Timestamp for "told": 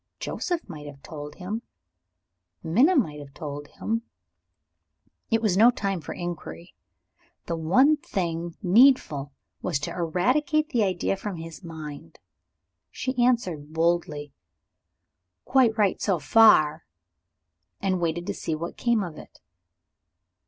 1.03-1.35, 3.35-3.67